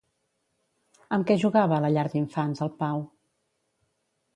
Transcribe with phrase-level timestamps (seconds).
[1.19, 3.09] Amb què jugava a la llar d'infants el Pau?